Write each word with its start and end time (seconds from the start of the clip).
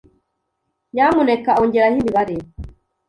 Nyamuneka 0.93 1.51
ongeraho 1.61 1.95
imibare. 2.01 2.37